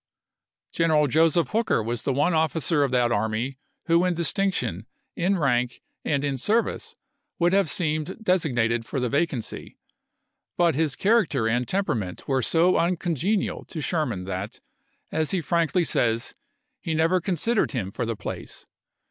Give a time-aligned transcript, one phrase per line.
[0.71, 5.79] General Joseph Hooker was the one officer of that army who in distinction, in rank,
[6.03, 6.95] and in service,
[7.37, 9.77] would have seemed designated for the vacancy;
[10.57, 14.59] but his character and temperament were so uncongenial to Sherman that,
[15.11, 16.33] as he frankly says,
[16.79, 18.65] he never considered him for the place.